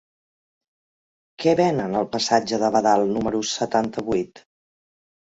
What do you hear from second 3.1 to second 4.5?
número setanta-vuit?